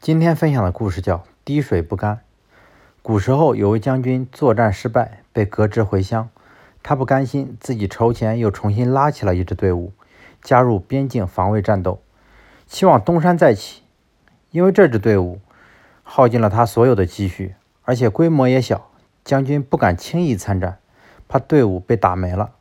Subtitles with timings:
[0.00, 2.20] 今天分享的故事叫“滴水不干”。
[3.02, 6.30] 古时候有位将军作战失败，被革职回乡。
[6.84, 9.92] 他不甘心，自己筹钱又重新拉起了一支队伍，
[10.40, 12.00] 加入边境防卫战斗，
[12.68, 13.82] 期望东山再起。
[14.52, 15.40] 因为这支队伍
[16.04, 18.88] 耗尽了他所有的积蓄，而且规模也小，
[19.24, 20.78] 将军不敢轻易参战，
[21.26, 22.52] 怕队伍被打没了。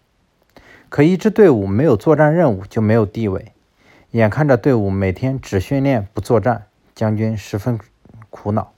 [0.90, 3.54] 可一支队伍没有作战任务，就没有地位。
[4.12, 6.64] 眼看着队伍每天只训练不作战。
[6.98, 7.80] 将军十分
[8.32, 8.72] 苦恼。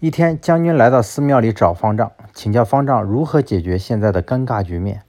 [0.00, 5.02] 一天，将军来到寺庙里找方丈，请教方丈如何解决现在的尴尬局面。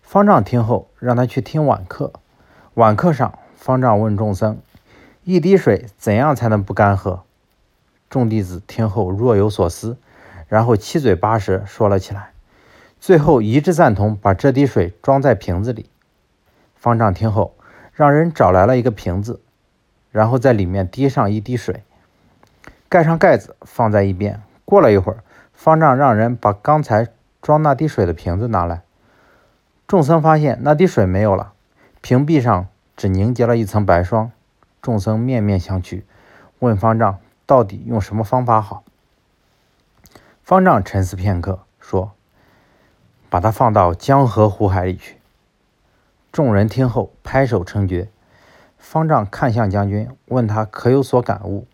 [0.00, 2.12] 方丈听后，让他去听晚课。
[2.74, 4.58] 晚课上，方丈问众僧
[5.24, 7.22] ：“一滴水怎样才能不干涸？”
[8.08, 9.98] 众弟子听后若有所思，
[10.46, 12.30] 然后七嘴八舌说了起来，
[13.00, 15.90] 最后一致赞同把这滴水装在瓶子里。
[16.76, 17.56] 方丈听后，
[17.92, 19.40] 让人找来了一个瓶子。
[20.16, 21.82] 然后在里面滴上一滴水，
[22.88, 24.40] 盖上盖子，放在一边。
[24.64, 27.08] 过了一会儿，方丈让人把刚才
[27.42, 28.80] 装那滴水的瓶子拿来。
[29.86, 31.52] 众僧发现那滴水没有了，
[32.00, 34.32] 瓶壁上只凝结了一层白霜。
[34.80, 36.02] 众僧面面相觑，
[36.60, 38.84] 问方丈到底用什么方法好。
[40.42, 42.12] 方丈沉思片刻，说
[43.28, 45.18] ：“把它放到江河湖海里去。”
[46.32, 48.08] 众人听后拍手称绝。
[48.88, 51.66] 方丈看向将军，问他可有所感悟。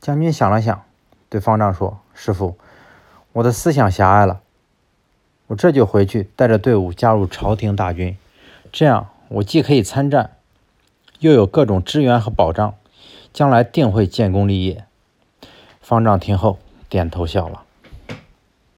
[0.00, 0.84] 将军想了想，
[1.28, 2.56] 对方丈说：“师傅，
[3.32, 4.42] 我的思想狭隘了。
[5.48, 8.16] 我这就回去，带着队伍加入朝廷大军，
[8.70, 10.36] 这样我既可以参战，
[11.18, 12.72] 又有各种支援和保障，
[13.32, 14.84] 将来定会建功立业。”
[15.82, 17.64] 方丈听后点头笑了。